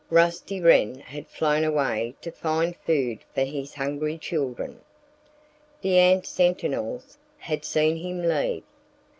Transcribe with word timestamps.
Rusty 0.09 0.59
Wren 0.59 0.95
had 0.95 1.27
flown 1.27 1.63
away 1.63 2.15
to 2.21 2.31
find 2.31 2.75
food 2.75 3.19
for 3.35 3.41
his 3.41 3.75
hungry 3.75 4.17
children. 4.17 4.81
The 5.81 5.99
ant 5.99 6.25
sentinels 6.25 7.19
had 7.37 7.63
seen 7.63 7.97
him 7.97 8.23
leave. 8.23 8.63